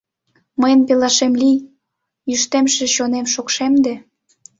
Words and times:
Мыйын 0.59 0.81
пелашем 0.87 1.33
лий, 1.41 1.57
йӱштемше 2.29 2.85
чонем 2.95 3.25
шокшемде. 3.33 3.93